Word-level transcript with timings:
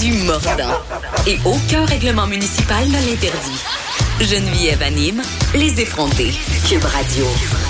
du 0.00 0.12
mordant. 0.24 0.80
Et 1.26 1.38
aucun 1.44 1.84
règlement 1.84 2.26
municipal 2.26 2.86
ne 2.88 2.92
l'interdit. 2.92 3.62
Geneviève 4.20 4.82
anime 4.82 5.22
les 5.54 5.80
effrontés. 5.80 6.32
Cube 6.68 6.84
Radio. 6.84 7.67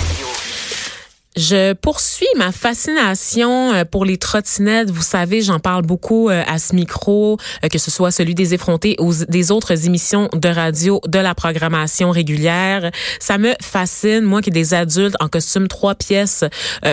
Je 1.37 1.73
poursuis 1.73 2.27
ma 2.37 2.51
fascination 2.51 3.71
euh, 3.71 3.85
pour 3.85 4.03
les 4.03 4.17
trottinettes. 4.17 4.89
Vous 4.89 5.03
savez, 5.03 5.41
j'en 5.43 5.59
parle 5.59 5.83
beaucoup 5.83 6.27
euh, 6.27 6.41
à 6.47 6.57
ce 6.57 6.73
micro, 6.73 7.37
euh, 7.63 7.67
que 7.67 7.77
ce 7.77 7.91
soit 7.91 8.09
celui 8.09 8.33
des 8.33 8.55
effrontés 8.55 8.95
ou 8.99 9.13
des 9.27 9.51
autres 9.51 9.85
émissions 9.85 10.27
de 10.33 10.49
radio 10.49 10.99
de 11.07 11.19
la 11.19 11.35
programmation 11.35 12.09
régulière. 12.09 12.89
Ça 13.19 13.37
me 13.37 13.53
fascine, 13.61 14.21
moi 14.21 14.41
qui 14.41 14.49
des 14.49 14.73
adultes 14.73 15.15
en 15.19 15.27
costume 15.27 15.67
trois 15.67 15.93
pièces 15.93 16.43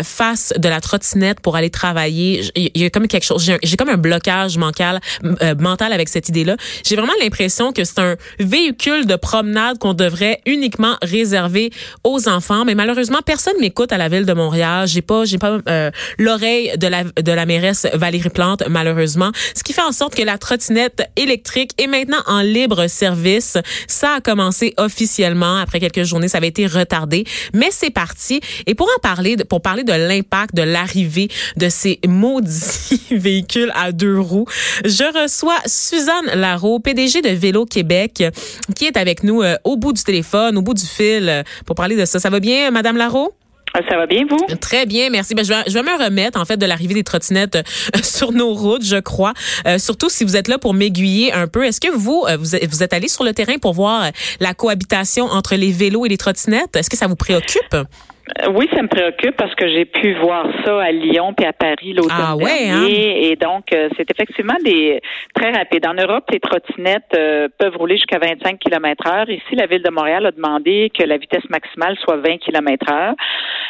face 0.03 0.53
de 0.59 0.69
la 0.69 0.81
trottinette 0.81 1.41
pour 1.41 1.57
aller 1.57 1.71
travailler. 1.71 2.43
Il 2.55 2.71
y 2.75 2.85
a 2.85 2.91
comme 2.91 3.09
quelque 3.09 3.25
chose, 3.25 3.51
j'ai 3.63 3.77
comme 3.77 3.89
un 3.89 3.97
blocage 3.97 4.59
mental, 4.59 5.01
mental 5.59 5.93
avec 5.93 6.11
cette 6.11 6.29
idée-là. 6.29 6.57
J'ai 6.85 6.97
vraiment 6.97 7.15
l'impression 7.21 7.73
que 7.73 7.85
c'est 7.85 7.99
un 7.99 8.17
véhicule 8.39 9.07
de 9.07 9.17
promenade 9.17 9.79
qu'on 9.79 9.95
devrait 9.95 10.41
uniquement 10.45 10.97
réserver 11.01 11.71
aux 12.05 12.29
enfants, 12.29 12.65
mais 12.67 12.75
malheureusement 12.75 13.21
personne 13.25 13.55
m'écoute 13.59 13.93
à 13.93 13.97
la 13.97 14.09
ville 14.09 14.27
de 14.27 14.35
Montréal. 14.37 14.87
J'ai 14.87 15.03
pas, 15.03 15.25
j'ai 15.25 15.39
pas 15.39 15.59
euh, 15.69 15.91
l'oreille 16.19 16.73
de 16.79 16.87
la 16.87 17.05
de 17.05 17.33
la 17.33 17.47
mairesse 17.47 17.87
Valérie 17.95 18.31
Plante 18.31 18.63
malheureusement. 18.69 19.31
Ce 19.55 19.63
qui 19.63 19.73
fait 19.73 19.83
en 19.83 19.93
sorte 19.93 20.15
que 20.15 20.23
la 20.23 20.39
trottinette 20.39 21.09
électrique 21.17 21.73
est 21.79 21.87
maintenant 21.87 22.23
en 22.27 22.41
libre 22.41 22.87
service. 22.87 23.59
Ça 23.89 24.17
a 24.17 24.21
commencé 24.21 24.75
officiellement 24.77 25.57
après 25.57 25.81
quelques 25.81 26.05
journées. 26.05 26.29
Ça 26.29 26.39
avait 26.39 26.49
été 26.49 26.67
retardé, 26.67 27.25
mais 27.55 27.69
c'est 27.71 27.91
parti. 27.91 28.41
Et 28.67 28.75
pour 28.75 28.89
en 28.97 29.01
parler, 29.01 29.37
pour 29.49 29.63
parler 29.63 29.85
de 29.85 29.93
l'impact 29.93 30.55
de 30.55 30.63
l'arrivée 30.63 31.29
de 31.57 31.69
ces 31.69 32.01
maudits 32.07 33.03
véhicules 33.11 33.73
à 33.75 33.93
deux 33.93 34.19
roues, 34.19 34.47
je 34.85 35.23
reçois 35.23 35.59
Suzanne 35.67 36.27
Larreau, 36.35 36.79
PDG 36.79 37.23
de 37.23 37.31
Vélo 37.31 37.65
Québec, 37.65 38.25
qui 38.75 38.85
est 38.87 38.97
avec 38.97 39.23
nous 39.23 39.43
euh, 39.43 39.57
au 39.65 39.77
bout 39.77 39.93
du 39.93 40.03
téléphone, 40.03 40.57
au 40.57 40.63
bout 40.63 40.75
du 40.75 40.85
fil, 40.87 41.29
euh, 41.29 41.43
pour 41.65 41.77
parler 41.77 41.97
de 41.97 42.05
ça. 42.05 42.19
Ça 42.19 42.31
va 42.31 42.41
bien, 42.41 42.71
Madame 42.71 42.97
Larreau? 42.97 43.35
Ah, 43.79 43.83
ça 43.91 43.99
va 43.99 44.07
bien, 44.07 44.25
vous? 44.27 44.39
Très 44.59 44.87
bien, 44.87 45.11
merci. 45.11 45.35
Ben, 45.35 45.45
je, 45.45 45.53
vais, 45.53 45.83
me 45.83 46.03
remettre, 46.03 46.41
en 46.41 46.47
fait, 46.47 46.57
de 46.57 46.65
l'arrivée 46.65 46.95
des 46.95 47.05
trottinettes 47.05 47.57
euh, 47.57 47.63
sur 48.03 48.33
nos 48.33 48.55
routes, 48.55 48.85
je 48.85 48.97
crois. 48.97 49.35
Euh, 49.67 49.79
surtout 49.79 50.09
si 50.09 50.25
vous 50.25 50.35
êtes 50.35 50.49
là 50.49 50.57
pour 50.57 50.73
m'aiguiller 50.73 51.31
un 51.35 51.47
peu. 51.47 51.63
Est-ce 51.63 51.83
que 51.83 51.95
vous, 51.95 52.25
euh, 52.27 52.39
vous, 52.39 52.57
vous 52.71 52.83
êtes 52.83 52.95
allé 52.95 53.09
sur 53.09 53.23
le 53.23 53.35
terrain 53.35 53.59
pour 53.59 53.75
voir 53.75 54.11
la 54.41 54.55
cohabitation 54.55 55.27
entre 55.27 55.57
les 55.57 55.73
vélos 55.73 56.07
et 56.07 56.09
les 56.09 56.17
trottinettes? 56.17 56.75
Est-ce 56.75 56.89
que 56.89 56.97
ça 56.97 57.07
vous 57.07 57.17
préoccupe? 57.17 57.77
Euh, 58.27 58.51
oui, 58.55 58.69
ça 58.75 58.83
me 58.83 58.89
préoccupe 58.89 59.37
parce 59.37 59.55
que 59.55 59.69
j'ai 59.69 59.85
pu 59.85 60.15
voir 60.15 60.47
ça 60.65 60.83
à 60.83 60.91
Lyon 60.91 61.33
puis 61.33 61.47
à 61.47 61.53
Paris 61.53 61.93
l'automne 61.93 62.17
ah, 62.19 62.37
ouais, 62.37 62.69
hein? 62.69 62.85
Et 62.89 63.37
donc, 63.37 63.73
euh, 63.73 63.89
c'est 63.97 64.11
effectivement 64.11 64.57
des 64.65 65.01
très 65.35 65.53
rapide. 65.53 65.87
En 65.87 65.95
Europe, 65.95 66.25
les 66.33 66.41
trottinettes 66.41 67.15
euh, 67.15 67.49
peuvent 67.57 67.77
rouler 67.77 67.97
jusqu'à 67.97 68.19
25 68.19 68.59
km 68.59 69.07
heure. 69.07 69.31
Ici, 69.31 69.55
la 69.55 69.67
ville 69.67 69.83
de 69.83 69.91
Montréal 69.91 70.27
a 70.27 70.33
demandé 70.33 70.91
que 70.97 71.05
la 71.05 71.19
vitesse 71.19 71.49
maximale 71.51 71.97
soit 72.03 72.17
20 72.17 72.39
km 72.39 72.87
heure. 72.91 73.15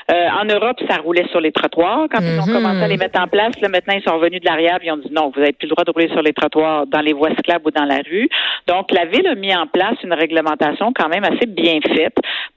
en 0.09 0.45
Europe, 0.47 0.81
ça 0.89 0.97
roulait 1.03 1.27
sur 1.31 1.41
les 1.41 1.53
trottoirs. 1.53 2.07
Quand 2.11 2.21
ils 2.23 2.41
ont 2.41 2.47
mhm. 2.47 2.55
commencé 2.55 2.83
à 2.83 2.89
les 2.89 2.97
mettre 2.97 3.21
en 3.21 3.29
place, 3.29 3.61
là, 3.61 3.69
maintenant, 3.69 3.95
ils 3.95 4.03
sont 4.09 4.17
revenus 4.17 4.41
de 4.41 4.47
l'arrière 4.47 4.79
et 4.83 4.87
ils 4.87 4.93
ont 4.93 4.97
dit 4.97 5.13
non, 5.13 5.31
vous 5.35 5.41
n'avez 5.41 5.53
plus 5.53 5.67
le 5.67 5.75
droit 5.75 5.85
de 5.85 5.91
rouler 5.91 6.09
sur 6.09 6.23
les 6.23 6.33
trottoirs 6.33 6.87
dans 6.87 7.01
les 7.03 7.13
voies 7.13 7.35
cyclables 7.37 7.67
ou 7.67 7.71
dans 7.71 7.85
la 7.85 7.99
rue. 8.09 8.29
Donc, 8.67 8.91
la 8.91 9.05
ville 9.05 9.27
a 9.27 9.35
mis 9.35 9.55
en 9.55 9.67
place 9.67 9.97
une 10.03 10.15
réglementation 10.15 10.93
quand 10.95 11.09
même 11.09 11.25
assez 11.25 11.47
bien 11.47 11.79
faite 11.95 12.17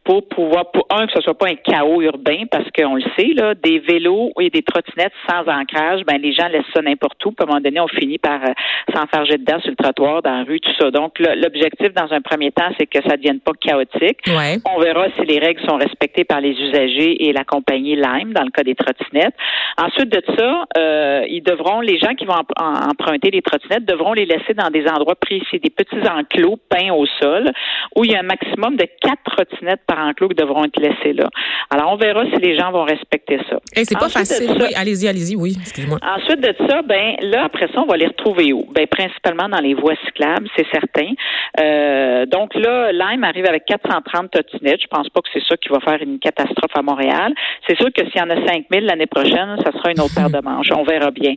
pour 0.09 0.27
pouvoir, 0.27 0.71
pour 0.71 0.87
un, 0.89 1.05
que 1.05 1.13
ce 1.13 1.21
soit 1.21 1.37
pas 1.37 1.49
un 1.49 1.55
chaos 1.55 2.01
urbain, 2.01 2.45
parce 2.49 2.65
qu'on 2.75 2.95
le 2.95 3.03
sait, 3.15 3.31
là, 3.35 3.53
des 3.53 3.77
vélos 3.77 4.31
et 4.39 4.49
des 4.49 4.63
trottinettes 4.63 5.13
sans 5.29 5.47
ancrage, 5.47 6.01
ben 6.07 6.19
les 6.19 6.33
gens 6.33 6.47
laissent 6.47 6.65
ça 6.75 6.81
n'importe 6.81 7.23
où. 7.25 7.31
Puis 7.31 7.37
à 7.41 7.43
un 7.43 7.45
moment 7.45 7.61
donné, 7.61 7.79
on 7.79 7.87
finit 7.87 8.17
par 8.17 8.41
euh, 8.41 8.53
s'enfarger 8.91 9.37
dedans 9.37 9.59
sur 9.59 9.69
le 9.69 9.75
trottoir, 9.75 10.23
dans 10.23 10.37
la 10.39 10.43
rue, 10.45 10.59
tout 10.61 10.71
ça. 10.79 10.89
Donc, 10.89 11.19
l'objectif, 11.19 11.93
dans 11.93 12.11
un 12.11 12.21
premier 12.21 12.51
temps, 12.51 12.71
c'est 12.79 12.87
que 12.87 13.03
ça 13.03 13.09
ne 13.09 13.17
devienne 13.17 13.39
pas 13.39 13.51
chaotique. 13.61 14.17
On 14.65 14.79
verra 14.79 15.09
si 15.19 15.25
les 15.27 15.37
règles 15.37 15.61
sont 15.69 15.77
respectées 15.77 16.23
par 16.23 16.41
les 16.41 16.57
usagers 16.59 17.27
et 17.27 17.31
la 17.31 17.43
compagnie 17.43 17.95
Lime, 17.95 18.33
dans 18.33 18.45
le 18.45 18.49
cas 18.49 18.63
des 18.63 18.73
trottinettes. 18.73 19.35
Ensuite 19.77 20.09
de 20.09 20.23
ça, 20.35 20.65
euh, 20.75 21.21
ils 21.29 21.43
devront, 21.43 21.81
les 21.81 21.99
gens 21.99 22.15
qui 22.15 22.25
vont 22.25 22.41
emprunter 22.57 23.29
les 23.29 23.43
trottinettes 23.43 23.85
devront 23.85 24.13
les 24.13 24.25
laisser 24.25 24.55
dans 24.55 24.71
des 24.71 24.87
endroits 24.87 25.15
précis, 25.15 25.59
des 25.59 25.69
petits 25.69 26.09
enclos 26.09 26.57
peints 26.67 26.93
au 26.93 27.05
sol, 27.21 27.51
où 27.95 28.05
il 28.05 28.11
y 28.11 28.15
a 28.15 28.21
un 28.21 28.23
maximum 28.23 28.75
de 28.75 28.87
quatre 29.01 29.21
trottinettes 29.23 29.81
par 29.85 29.98
enclos 29.99 30.29
qui 30.29 30.35
devront 30.35 30.65
être 30.65 30.79
laissés 30.79 31.13
là. 31.13 31.29
Alors, 31.69 31.91
on 31.93 31.97
verra 31.97 32.25
si 32.25 32.35
les 32.41 32.57
gens 32.57 32.71
vont 32.71 32.83
respecter 32.83 33.39
ça. 33.49 33.59
Et 33.75 33.85
c'est 33.85 33.97
pas 33.97 34.09
facile. 34.09 34.51
oui, 34.59 34.73
allez-y, 34.75 35.07
allez-y, 35.07 35.35
oui, 35.35 35.55
excusez-moi. 35.59 35.99
Ensuite 36.01 36.41
de 36.41 36.53
ça, 36.67 36.81
ben 36.81 37.15
là, 37.21 37.43
après 37.45 37.67
ça, 37.73 37.81
on 37.81 37.85
va 37.85 37.97
les 37.97 38.07
retrouver 38.07 38.53
où? 38.53 38.65
Ben, 38.73 38.87
principalement 38.87 39.49
dans 39.49 39.59
les 39.59 39.73
voies 39.73 39.95
cyclables, 40.05 40.47
c'est 40.55 40.65
certain. 40.71 41.11
Euh, 41.59 42.25
donc 42.25 42.55
là, 42.55 42.91
Lime 42.91 43.23
arrive 43.23 43.45
avec 43.45 43.65
430 43.65 44.31
trottinettes. 44.31 44.81
Je 44.81 44.87
pense 44.87 45.09
pas 45.09 45.21
que 45.21 45.29
c'est 45.33 45.43
ça 45.47 45.57
qui 45.57 45.69
va 45.69 45.79
faire 45.79 46.01
une 46.01 46.19
catastrophe 46.19 46.75
à 46.75 46.81
Montréal. 46.81 47.33
C'est 47.67 47.77
sûr 47.77 47.89
que 47.93 48.03
s'il 48.05 48.17
y 48.17 48.21
en 48.21 48.29
a 48.29 48.47
5000 48.47 48.85
l'année 48.85 49.07
prochaine, 49.07 49.57
ça 49.63 49.71
sera 49.71 49.91
une 49.91 49.99
autre 49.99 50.15
paire 50.15 50.29
de 50.29 50.43
manches. 50.43 50.71
On 50.75 50.83
verra 50.83 51.11
bien. 51.11 51.33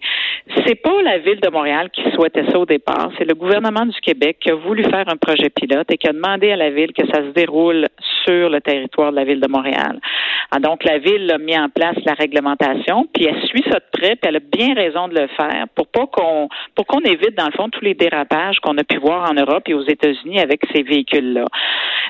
C'est 0.66 0.76
pas 0.76 1.02
la 1.02 1.18
ville 1.18 1.40
de 1.40 1.48
Montréal 1.48 1.90
qui 1.92 2.02
souhaitait 2.14 2.44
ça 2.50 2.58
au 2.58 2.66
départ. 2.66 3.10
C'est 3.18 3.24
le 3.24 3.34
gouvernement 3.34 3.86
du 3.86 4.00
Québec 4.00 4.38
qui 4.40 4.50
a 4.50 4.54
voulu 4.54 4.84
faire 4.84 5.08
un 5.08 5.16
projet 5.16 5.50
pilote 5.50 5.90
et 5.90 5.98
qui 5.98 6.08
a 6.08 6.12
demandé 6.12 6.50
à 6.52 6.56
la 6.56 6.70
ville 6.70 6.92
que 6.92 7.06
ça 7.06 7.18
se 7.18 7.32
déroule 7.34 7.88
sur 8.24 8.50
le 8.52 8.60
territoire 8.60 9.10
de 9.10 9.16
la 9.16 9.24
ville 9.24 9.40
de 9.40 9.48
Montréal. 9.48 10.00
Ah, 10.50 10.58
donc, 10.58 10.84
la 10.84 10.98
ville 10.98 11.30
a 11.30 11.38
mis 11.38 11.58
en 11.58 11.68
place 11.68 11.96
la 12.04 12.12
réglementation, 12.12 13.06
puis 13.12 13.24
elle 13.24 13.42
suit 13.46 13.64
ça 13.70 13.78
de 13.78 13.84
près, 13.90 14.16
puis 14.16 14.28
elle 14.28 14.36
a 14.36 14.40
bien 14.40 14.74
raison 14.74 15.08
de 15.08 15.14
le 15.14 15.26
faire 15.28 15.66
pour 15.74 15.86
pas 15.86 16.06
qu'on 16.06 16.48
pour 16.74 16.86
qu'on 16.86 17.00
évite, 17.00 17.34
dans 17.36 17.46
le 17.46 17.52
fond, 17.52 17.68
tous 17.70 17.84
les 17.84 17.94
dérapages 17.94 18.60
qu'on 18.60 18.76
a 18.78 18.84
pu 18.84 18.98
voir 18.98 19.30
en 19.30 19.34
Europe 19.34 19.64
et 19.66 19.74
aux 19.74 19.84
États-Unis 19.84 20.40
avec 20.40 20.60
ces 20.74 20.82
véhicules-là. 20.82 21.46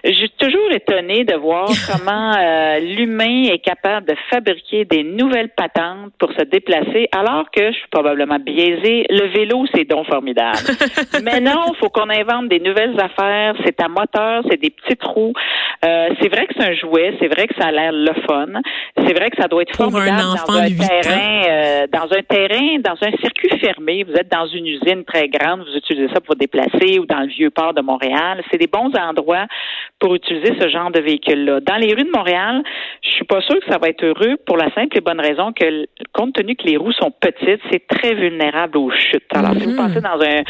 Je 0.05 0.13
suis 0.13 0.31
toujours 0.31 0.73
étonnée 0.73 1.25
de 1.25 1.35
voir 1.35 1.69
comment 1.93 2.33
euh, 2.37 2.81
l'humain 2.81 3.45
est 3.45 3.61
capable 3.61 4.07
de 4.09 4.17
fabriquer 4.31 4.85
des 4.85 5.05
nouvelles 5.05 5.51
patentes 5.57 6.13
pour 6.19 6.33
se 6.33 6.43
déplacer, 6.43 7.09
alors 7.13 7.51
que 7.51 7.71
je 7.71 7.77
suis 7.77 7.89
probablement 7.91 8.39
biaisée. 8.39 9.07
Le 9.09 9.29
vélo, 9.29 9.65
c'est 9.73 9.85
donc 9.85 10.07
formidable. 10.07 10.59
Mais 11.23 11.41
non, 11.41 11.73
il 11.73 11.77
faut 11.79 11.89
qu'on 11.89 12.11
invente 12.11 12.49
des 12.49 12.59
nouvelles 12.59 12.99
affaires. 12.99 13.55
C'est 13.65 13.81
à 13.81 13.89
moteur, 13.89 14.43
c'est 14.51 14.61
des 14.61 14.71
petits 14.71 14.97
trous. 14.97 15.33
Euh, 15.85 16.09
c'est 16.23 16.29
vrai 16.29 16.47
que 16.47 16.55
c'est 16.57 16.69
un 16.69 16.75
jouet, 16.75 17.17
c'est 17.21 17.29
vrai 17.29 17.47
que 17.47 17.55
ça 17.59 17.69
a 17.69 17.73
l'air 17.73 17.93
le 17.93 18.13
fun. 18.27 18.47
C'est 18.97 19.13
vrai 19.15 19.31
que 19.31 19.41
ça 19.41 19.49
doit 19.49 19.63
être 19.63 19.77
formidable 19.77 20.19
dans 20.19 20.55
un 20.55 20.69
terrain, 20.69 21.43
euh, 21.49 21.87
dans 21.93 22.09
un 22.17 22.23
terrain, 22.23 22.79
dans 22.79 22.97
un 23.03 23.11
circuit 23.21 23.59
fermé. 23.59 24.05
Vous 24.05 24.15
êtes 24.15 24.31
dans 24.31 24.47
une 24.47 24.67
usine 24.67 25.05
très 25.05 25.29
grande, 25.29 25.61
vous 25.61 25.77
utilisez 25.77 26.09
ça 26.09 26.21
pour 26.21 26.35
vous 26.35 26.39
déplacer 26.39 26.99
ou 26.99 27.07
dans 27.07 27.21
le 27.21 27.27
vieux 27.27 27.51
port 27.51 27.75
de 27.75 27.83
Montréal. 27.83 28.43
C'est 28.51 28.59
des 28.59 28.67
bons 28.67 28.93
endroits 28.97 29.47
pour 29.99 30.15
utiliser 30.15 30.55
ce 30.61 30.69
genre 30.69 30.91
de 30.91 31.01
véhicule-là. 31.01 31.61
Dans 31.61 31.77
les 31.77 31.95
rues 31.95 32.05
de 32.05 32.17
Montréal, 32.17 32.63
je 33.03 33.11
suis 33.11 33.25
pas 33.25 33.41
sûre 33.43 33.59
que 33.61 33.71
ça 33.71 33.79
va 33.79 33.89
être 33.89 34.05
heureux 34.05 34.37
pour 34.47 34.57
la 34.57 34.73
simple 34.75 34.97
et 34.97 35.01
bonne 35.01 35.21
raison 35.21 35.53
que, 35.53 35.87
compte 36.13 36.35
tenu 36.35 36.55
que 36.57 36.67
les 36.67 36.77
roues 36.77 36.93
sont 36.93 37.11
petites, 37.11 37.61
c'est 37.71 37.87
très 37.87 38.15
vulnérable 38.15 38.79
aux 38.79 38.91
chutes. 38.91 39.25
Alors, 39.35 39.53
si 39.55 39.65
vous 39.65 39.73
mm-hmm. 39.73 39.77
passez 39.77 40.01
dans 40.01 40.21
un 40.21 40.43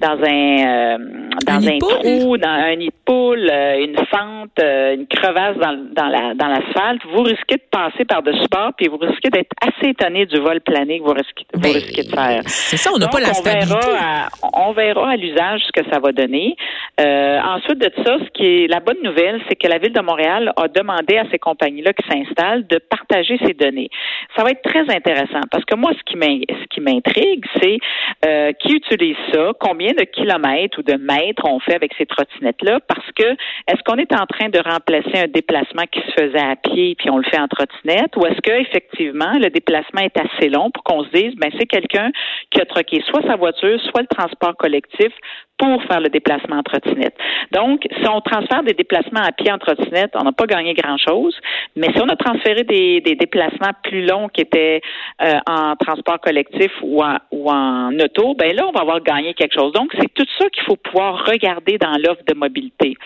dans 0.00 0.24
un 0.24 0.66
euh, 0.66 0.98
dans 1.46 1.68
un, 1.68 1.78
trou, 1.78 2.36
dans 2.36 2.48
un 2.48 2.76
nid 2.76 2.86
de 2.86 2.92
poule, 3.04 3.48
euh, 3.50 3.84
une 3.84 3.96
fente, 4.06 4.58
une 4.58 5.06
crevasse 5.20 5.56
dans, 5.56 5.76
dans 5.92 6.08
la 6.08 6.34
dans 6.34 6.48
l'asphalte, 6.48 7.02
vous 7.12 7.22
risquez 7.22 7.56
de 7.56 7.68
passer 7.70 8.04
par-dessus 8.04 8.46
bord, 8.50 8.72
puis 8.76 8.88
vous 8.88 8.96
risquez 8.96 9.30
d'être 9.30 9.52
assez 9.60 9.90
étonné 9.90 10.26
du 10.26 10.38
vol 10.40 10.60
plané 10.60 10.98
que 10.98 11.04
vous 11.04 11.12
risquez, 11.12 11.44
vous 11.52 11.60
ben, 11.60 11.72
risquez 11.72 12.02
de 12.02 12.10
faire. 12.10 12.42
C'est 12.46 12.76
ça, 12.76 12.90
on 12.94 12.98
n'a 12.98 13.08
pas 13.08 13.20
la 13.20 13.34
stabilité. 13.34 13.74
On 13.74 13.90
verra 13.90 14.26
à, 14.26 14.28
on 14.68 14.72
verra 14.72 15.10
à 15.10 15.16
l'usage 15.16 15.60
ce 15.66 15.80
que 15.80 15.88
ça 15.90 15.98
va 16.00 16.12
donner. 16.12 16.56
Euh, 17.00 17.38
ensuite 17.40 17.78
de 17.78 17.90
ça, 18.04 18.18
ce 18.18 18.30
qui 18.34 18.46
est 18.46 18.66
la 18.68 18.80
bonne 18.80 19.02
nouvelle, 19.02 19.40
c'est 19.48 19.56
que 19.56 19.68
la 19.68 19.78
ville 19.78 19.92
de 19.92 20.00
Montréal 20.00 20.52
a 20.56 20.68
demandé 20.68 21.16
à 21.16 21.24
ces 21.30 21.38
compagnies-là 21.38 21.92
qui 21.92 22.06
s'installent 22.08 22.66
de 22.66 22.78
partager 22.78 23.38
ces 23.44 23.54
données. 23.54 23.90
Ça 24.36 24.44
va 24.44 24.50
être 24.50 24.62
très 24.62 24.88
intéressant 24.94 25.40
parce 25.50 25.64
que 25.64 25.74
moi, 25.74 25.92
ce 25.98 26.02
qui 26.04 26.80
m'intrigue, 26.80 27.44
c'est 27.60 27.78
euh, 28.26 28.52
qui 28.52 28.74
utilise 28.74 29.16
ça, 29.32 29.52
combien 29.58 29.92
de 29.92 30.04
kilomètres 30.04 30.78
ou 30.78 30.82
de 30.82 30.94
mètres 30.94 31.44
on 31.44 31.58
fait 31.60 31.74
avec 31.74 31.92
ces 31.96 32.06
trottinettes-là, 32.06 32.80
parce 32.86 33.06
que 33.16 33.24
est-ce 33.68 33.82
qu'on 33.84 33.96
est 33.96 34.12
en 34.12 34.26
train 34.26 34.48
de 34.48 34.58
remplacer 34.58 35.09
un 35.18 35.28
déplacement 35.28 35.84
qui 35.90 36.00
se 36.00 36.12
faisait 36.12 36.40
à 36.40 36.56
pied 36.56 36.94
puis 36.96 37.10
on 37.10 37.18
le 37.18 37.24
fait 37.24 37.38
en 37.38 37.48
trottinette, 37.48 38.16
ou 38.16 38.26
est-ce 38.26 38.40
que 38.40 38.60
effectivement 38.60 39.38
le 39.38 39.50
déplacement 39.50 40.02
est 40.02 40.16
assez 40.18 40.48
long 40.48 40.70
pour 40.70 40.84
qu'on 40.84 41.04
se 41.04 41.10
dise, 41.10 41.34
ben 41.36 41.50
c'est 41.58 41.66
quelqu'un 41.66 42.10
qui 42.50 42.60
a 42.60 42.64
troqué 42.66 43.02
soit 43.08 43.22
sa 43.22 43.36
voiture, 43.36 43.80
soit 43.90 44.02
le 44.02 44.08
transport 44.08 44.56
collectif 44.56 45.12
pour 45.60 45.82
faire 45.84 46.00
le 46.00 46.08
déplacement 46.08 46.56
en 46.56 46.62
trottinette. 46.62 47.14
Donc, 47.52 47.82
si 47.90 48.08
on 48.08 48.20
transfère 48.22 48.62
des 48.62 48.72
déplacements 48.72 49.20
à 49.20 49.30
pied 49.30 49.52
en 49.52 49.58
trottinette, 49.58 50.12
on 50.14 50.24
n'a 50.24 50.32
pas 50.32 50.46
gagné 50.46 50.72
grand-chose. 50.72 51.36
Mais 51.76 51.88
si 51.92 52.00
on 52.00 52.08
a 52.08 52.16
transféré 52.16 52.64
des, 52.64 53.00
déplacements 53.20 53.72
plus 53.82 54.06
longs 54.06 54.28
qui 54.28 54.40
étaient 54.40 54.80
euh, 55.20 55.34
en 55.46 55.76
transport 55.76 56.18
collectif 56.20 56.72
ou 56.82 57.02
en, 57.02 57.18
ou 57.30 57.50
en 57.50 57.92
auto, 57.98 58.34
ben 58.34 58.56
là, 58.56 58.66
on 58.66 58.72
va 58.72 58.80
avoir 58.80 59.02
gagné 59.02 59.34
quelque 59.34 59.54
chose. 59.54 59.72
Donc, 59.72 59.90
c'est 59.98 60.12
tout 60.14 60.26
ça 60.38 60.48
qu'il 60.48 60.64
faut 60.64 60.76
pouvoir 60.76 61.26
regarder 61.26 61.76
dans 61.76 61.92
l'offre 61.98 62.22
de 62.26 62.34
mobilité. 62.34 62.96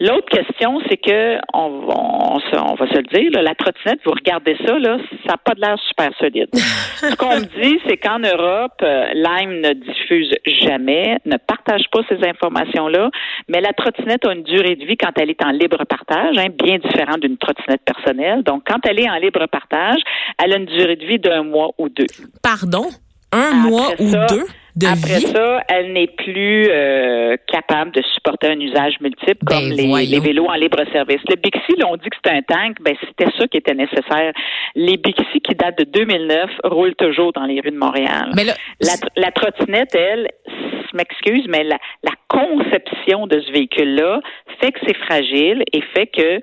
L'autre 0.00 0.26
question, 0.28 0.80
c'est 0.88 0.96
que 0.96 1.38
on, 1.52 1.86
on, 1.88 2.74
va 2.74 2.88
se 2.88 2.96
le 2.96 3.02
dire, 3.04 3.30
la 3.40 3.54
trottinette, 3.54 4.00
vous 4.04 4.10
regardez 4.10 4.56
ça, 4.66 4.76
là, 4.78 4.98
ça 5.24 5.32
n'a 5.32 5.36
pas 5.36 5.54
de 5.54 5.60
l'air 5.60 5.78
super 5.88 6.10
solide. 6.18 6.48
Ce 6.54 7.14
qu'on 7.14 7.36
me 7.36 7.62
dit, 7.62 7.78
c'est 7.86 7.96
qu'en 7.98 8.18
Europe, 8.18 8.82
euh, 8.82 9.06
Lime 9.14 9.60
ne 9.60 9.72
diffuse 9.72 10.34
jamais, 10.66 11.18
ne 11.24 11.36
partage 11.36 11.84
pas 11.92 12.00
ces 12.08 12.26
informations-là, 12.26 13.10
mais 13.48 13.60
la 13.60 13.72
trottinette 13.72 14.24
a 14.26 14.32
une 14.32 14.42
durée 14.42 14.76
de 14.76 14.84
vie 14.84 14.96
quand 14.96 15.12
elle 15.16 15.30
est 15.30 15.44
en 15.44 15.50
libre 15.50 15.84
partage, 15.84 16.36
hein, 16.38 16.46
bien 16.62 16.78
différent 16.78 17.18
d'une 17.18 17.36
trottinette 17.36 17.82
personnelle. 17.84 18.42
Donc, 18.42 18.62
quand 18.66 18.80
elle 18.88 19.00
est 19.00 19.08
en 19.08 19.16
libre 19.16 19.46
partage, 19.46 20.00
elle 20.42 20.52
a 20.52 20.56
une 20.56 20.66
durée 20.66 20.96
de 20.96 21.06
vie 21.06 21.18
d'un 21.18 21.42
mois 21.42 21.70
ou 21.78 21.88
deux. 21.88 22.06
Pardon? 22.42 22.86
Un 23.32 23.52
mois 23.52 23.90
ou 23.98 24.10
deux? 24.28 24.46
Après 24.82 25.20
ça, 25.20 25.62
elle 25.68 25.92
n'est 25.92 26.08
plus 26.08 26.66
euh, 26.68 27.36
capable 27.46 27.92
de 27.92 28.02
supporter 28.14 28.48
un 28.48 28.58
usage 28.58 28.94
multiple 29.00 29.38
ben, 29.42 29.60
comme 29.60 29.70
les, 29.70 30.18
vélos 30.18 30.46
en 30.46 30.54
libre 30.54 30.82
service. 30.92 31.20
Le 31.28 31.36
Bixi, 31.36 31.76
là, 31.78 31.86
on 31.88 31.96
dit 31.96 32.08
que 32.10 32.16
c'est 32.24 32.32
un 32.32 32.42
tank, 32.42 32.78
ben 32.80 32.96
c'était 33.00 33.30
ça 33.38 33.46
qui 33.46 33.58
était 33.58 33.74
nécessaire. 33.74 34.32
Les 34.74 34.96
Bixi 34.96 35.40
qui 35.40 35.54
datent 35.54 35.78
de 35.78 35.84
2009 35.84 36.50
roulent 36.64 36.96
toujours 36.96 37.32
dans 37.32 37.44
les 37.44 37.60
rues 37.60 37.70
de 37.70 37.78
Montréal. 37.78 38.32
Mais 38.34 38.44
la, 38.44 39.30
trottinette, 39.30 39.94
elle, 39.94 40.28
je 40.48 40.96
m'excuse, 40.96 41.44
mais 41.48 41.62
la, 41.62 41.78
la 42.02 42.12
conception 42.28 43.28
de 43.28 43.40
ce 43.40 43.52
véhicule-là 43.52 44.20
fait 44.60 44.72
que 44.72 44.80
c'est 44.86 44.96
fragile 44.96 45.62
et 45.72 45.82
fait 45.94 46.06
que 46.08 46.40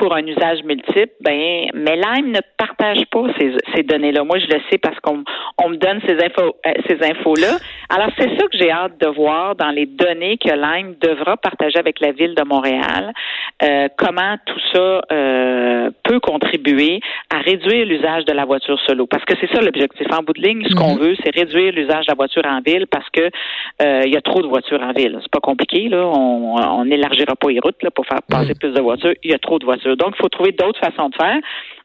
pour 0.00 0.14
un 0.14 0.26
usage 0.26 0.64
multiple, 0.64 1.12
ben, 1.20 1.66
mais 1.74 1.96
Lime 1.96 2.32
ne 2.32 2.40
partage 2.56 3.04
pas 3.10 3.24
ces, 3.38 3.52
ces 3.74 3.82
données-là. 3.82 4.24
Moi, 4.24 4.38
je 4.38 4.46
le 4.46 4.58
sais 4.70 4.78
parce 4.78 4.98
qu'on 5.00 5.22
on 5.62 5.68
me 5.68 5.76
donne 5.76 6.00
ces 6.06 6.14
infos, 6.24 6.56
euh, 6.66 6.72
ces 6.88 6.96
infos-là. 7.06 7.58
Alors, 7.90 8.08
c'est 8.18 8.30
ça 8.38 8.46
que 8.46 8.56
j'ai 8.58 8.70
hâte 8.70 8.98
de 8.98 9.08
voir 9.08 9.56
dans 9.56 9.68
les 9.68 9.84
données 9.84 10.38
que 10.38 10.48
Lime 10.48 10.94
devra 11.02 11.36
partager 11.36 11.78
avec 11.78 12.00
la 12.00 12.12
ville 12.12 12.34
de 12.34 12.42
Montréal. 12.44 13.12
Euh, 13.62 13.88
comment 13.98 14.36
tout 14.46 14.60
ça 14.72 15.02
euh, 15.12 15.90
peut 16.02 16.18
contribuer 16.18 17.00
à 17.28 17.40
réduire 17.40 17.84
l'usage 17.84 18.24
de 18.24 18.32
la 18.32 18.46
voiture 18.46 18.80
solo. 18.86 19.06
Parce 19.06 19.24
que 19.26 19.34
c'est 19.38 19.54
ça 19.54 19.60
l'objectif. 19.60 20.06
En 20.12 20.22
bout 20.22 20.32
de 20.32 20.40
ligne, 20.40 20.64
ce 20.66 20.74
qu'on 20.74 20.94
mhm. 20.94 21.00
veut, 21.00 21.14
c'est 21.22 21.34
réduire 21.34 21.72
l'usage 21.74 22.06
de 22.06 22.10
la 22.10 22.14
voiture 22.14 22.42
en 22.46 22.60
ville 22.62 22.86
parce 22.86 23.08
que 23.10 23.28
euh, 23.82 24.02
il 24.06 24.12
y 24.12 24.16
a 24.16 24.22
trop 24.22 24.40
de 24.40 24.46
voitures 24.46 24.80
en 24.80 24.92
ville. 24.92 25.18
C'est 25.20 25.30
pas 25.30 25.40
compliqué, 25.40 25.90
là. 25.90 26.06
On 26.06 26.84
n'élargira 26.86 27.36
pas 27.36 27.50
les 27.50 27.60
routes 27.60 27.82
là, 27.82 27.90
pour 27.90 28.06
faire 28.06 28.22
passer 28.28 28.54
plus 28.54 28.72
de 28.72 28.80
voitures. 28.80 29.12
Il 29.22 29.30
y 29.30 29.34
a 29.34 29.38
trop 29.38 29.58
de 29.58 29.64
voitures. 29.66 29.89
Donc, 29.96 30.14
il 30.16 30.22
faut 30.22 30.28
trouver 30.28 30.52
d'autres 30.52 30.80
façons 30.80 31.08
de 31.08 31.14
faire. 31.14 31.40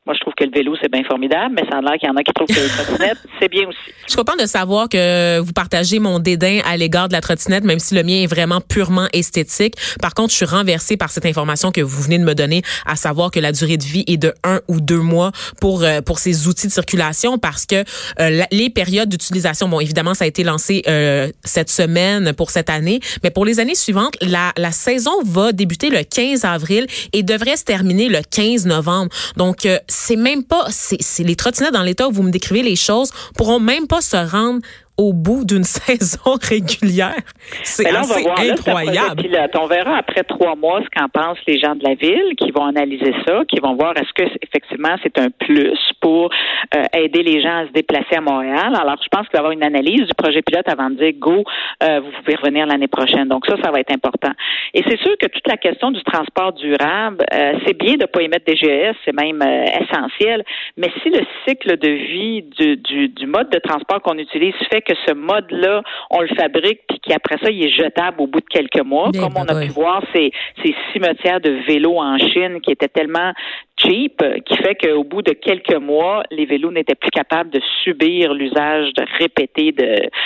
Moi, 0.06 0.13
je 0.13 0.19
trouve 0.19 0.36
que 0.38 0.44
le 0.44 0.52
vélo, 0.52 0.75
c'est 0.80 0.92
bien 0.92 1.04
formidable, 1.04 1.56
mais 1.56 1.63
ça 1.68 1.80
a 1.80 1.81
l'air 1.81 1.94
qu'il 1.94 2.07
y 2.07 2.12
en 2.12 2.16
a 2.16 2.22
qui 2.22 2.31
trouvent 2.31 2.48
que 2.48 2.54
la 2.54 2.69
trottinette, 2.84 3.18
c'est 3.42 3.50
bien 3.50 3.68
aussi. 3.68 3.80
Je 4.06 4.12
suis 4.12 4.18
contente 4.18 4.40
de 4.40 4.46
savoir 4.46 4.88
que 4.88 5.40
vous 5.40 5.52
partagez 5.52 5.98
mon 5.98 6.19
dédain 6.19 6.60
à 6.63 6.78
l'égard 6.78 7.07
de 7.07 7.13
la 7.13 7.22
trottinette, 7.22 7.63
même 7.63 7.80
si 7.80 7.96
le 7.96 8.04
mien 8.04 8.22
est 8.22 8.28
vraiment 8.28 8.62
purement 8.62 9.07
esthétique. 9.13 9.74
Par 10.04 10.13
contre, 10.13 10.30
je 10.30 10.36
suis 10.36 10.46
renversée 10.46 10.96
par 10.96 11.10
cette 11.10 11.25
information 11.25 11.72
que 11.72 11.81
vous 11.81 12.04
venez 12.04 12.19
de 12.19 12.24
me 12.24 12.36
donner, 12.36 12.62
à 12.86 12.96
savoir 12.96 13.31
que 13.31 13.40
la 13.40 13.52
durée 13.52 13.78
de 13.78 13.84
vie 13.84 14.04
est 14.06 14.18
de 14.18 14.31
un 14.44 14.62
ou 14.68 14.80
deux 14.80 15.00
mois 15.00 15.31
pour 15.60 15.81
euh, 15.81 16.02
pour 16.02 16.19
ces 16.19 16.48
outils 16.48 16.68
de 16.68 16.72
circulation, 16.72 17.40
parce 17.40 17.66
que 17.66 17.84
euh, 18.19 18.44
les 18.51 18.69
périodes 18.69 19.10
d'utilisation, 19.10 19.68
bon, 19.68 19.80
évidemment, 19.80 20.13
ça 20.13 20.25
a 20.25 20.28
été 20.28 20.44
lancé 20.44 20.84
euh, 20.88 21.31
cette 21.44 21.72
semaine 21.72 22.31
pour 22.34 22.51
cette 22.51 22.69
année, 22.69 23.00
mais 23.24 23.31
pour 23.31 23.44
les 23.44 23.60
années 23.60 23.74
suivantes, 23.74 24.16
la, 24.22 24.54
la 24.56 24.72
saison 24.72 25.24
va 25.25 25.51
débuter 25.51 25.90
le 25.90 26.04
15 26.04 26.46
avril 26.46 26.86
et 27.12 27.24
devrait 27.24 27.58
se 27.58 27.63
terminer 27.63 28.08
le 28.08 28.19
15 28.30 28.68
novembre. 28.68 29.10
Donc, 29.36 29.66
c'est 29.96 30.16
même 30.16 30.44
pas, 30.44 30.68
c'est 30.70 31.24
les 31.24 31.36
trottinettes 31.36 31.74
dans 31.74 31.82
l'état 31.82 32.08
où 32.08 32.12
vous 32.12 32.24
me 32.24 32.32
décrivez 32.32 32.62
les 32.62 32.76
choses 32.76 33.12
pourront 33.36 33.60
même 33.60 33.88
pas 33.88 34.02
se 34.02 34.18
rendre 34.18 34.62
au 34.98 35.14
bout 35.14 35.46
d'une 35.46 35.64
saison 35.64 36.38
régulière. 36.42 37.16
C'est 37.64 37.88
assez 37.88 38.28
incroyable. 38.28 39.24
on 39.56 39.68
verra 39.68 39.98
après 39.98 40.24
trois 40.24 40.56
mois 40.56 40.82
ce 40.84 40.90
qu'en 41.00 41.10
pensent 41.10 41.40
les 41.48 41.60
gens 41.60 41.76
de 41.76 41.84
la 41.84 41.96
ville, 41.96 42.36
qui 42.38 42.52
vont 42.52 42.66
analyser 42.66 43.14
ça, 43.26 43.44
qui 43.48 43.60
vont 43.60 43.76
voir 43.76 43.94
est-ce 43.98 44.14
que 44.14 44.30
effectivement 44.42 44.96
c'est 45.04 45.18
un 45.20 45.30
plus 45.30 45.78
pour 46.02 46.30
euh, 46.76 46.84
aider 46.94 47.24
les 47.24 47.42
gens 47.42 47.64
à 47.64 47.68
se 47.68 47.72
déplacer 47.72 48.16
à 48.16 48.22
Montréal. 48.22 48.74
Alors, 48.76 48.98
je 49.02 49.08
pense 49.10 49.28
qu'il 49.28 49.34
va 49.34 49.38
y 49.38 49.40
avoir 49.40 49.52
une 49.52 49.64
analyse 49.64 50.08
du 50.08 50.14
projet 50.16 50.42
pilote 50.42 50.68
avant 50.68 50.90
de 50.90 50.96
dire 50.96 51.14
go, 51.18 51.44
euh, 51.84 52.00
vous 52.00 52.12
pouvez 52.24 52.36
revenir 52.36 52.66
l'année 52.66 52.88
prochaine. 52.88 53.28
Donc 53.28 53.46
ça, 53.48 53.56
ça 53.64 53.72
va 53.72 53.80
être 53.80 53.92
important. 53.92 54.32
Et 54.74 54.84
c'est 54.88 55.00
sûr 55.00 55.16
que 55.20 55.28
toute 55.28 55.48
la 55.48 55.58
question 55.58 55.92
du 55.92 56.04
transport 56.04 56.54
durable, 56.54 57.26
euh, 57.34 57.54
c'est 57.66 57.78
bien 57.78 57.94
de 57.94 58.02
ne 58.02 58.06
pas 58.06 58.22
émettre 58.22 58.46
des 58.46 58.56
GES, 58.56 58.96
c'est 59.04 59.16
même 59.16 59.42
essentiel. 59.42 60.44
Mais 60.78 60.92
si 61.02 61.10
le 61.10 61.22
cycle 61.48 61.78
de 61.78 61.90
vie 61.90 62.44
du, 62.44 62.78
du, 62.78 63.10
du 63.10 63.26
mode 63.26 63.50
de 63.50 63.60
transport 63.60 64.02
qu'on 64.02 64.18
utilise 64.18 64.54
fait 64.72 64.82
que 64.86 64.94
ce 65.06 65.14
mode-là, 65.14 65.82
on 66.12 66.22
le 66.22 66.28
fabrique, 66.30 66.82
puis 66.88 67.00
qu'après 67.00 67.38
ça, 67.44 67.50
il 67.50 67.66
est 67.66 67.70
jetable 67.70 68.22
au 68.22 68.28
bout 68.28 68.40
de 68.40 68.46
quelques 68.46 68.84
mois. 68.86 69.10
Comme 69.14 69.34
on 69.36 69.46
a 69.46 69.62
pu 69.62 69.68
voir 69.68 70.04
ces, 70.14 70.32
ces 70.64 70.76
cimetières 70.94 71.42
de 71.42 71.52
vélos 71.68 71.98
en 71.98 72.18
Chine 72.18 72.62
qui 72.62 72.72
étaient 72.72 72.88
tellement 72.88 73.34
cheap, 73.77 74.24
qui 74.45 74.57
fait 74.57 74.75
qu'au 74.75 75.04
bout 75.04 75.22
de 75.22 75.33
quelques 75.33 75.75
mois, 75.75 76.24
les 76.31 76.45
vélos 76.45 76.72
n'étaient 76.72 76.95
plus 76.95 77.12
capables 77.12 77.50
de 77.50 77.60
subir 77.83 78.33
l'usage 78.33 78.94
de 78.94 79.06
répété 79.19 79.74